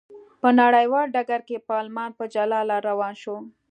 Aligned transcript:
په 0.41 0.49
نړیوال 0.61 1.05
ډګر 1.15 1.41
کې 1.47 1.65
پارلمان 1.69 2.09
په 2.17 2.23
جلا 2.33 2.59
لار 2.69 2.81
روان 2.91 3.13
شو. 3.21 3.35